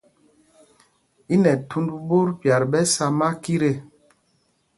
[1.33, 3.73] I nɛ thund ɓot pyat ɓɛ sá makit ê.